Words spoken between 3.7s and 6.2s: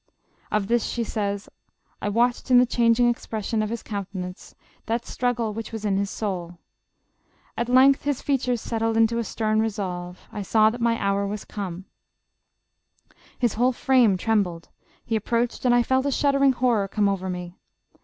countenance, that struggle which was in his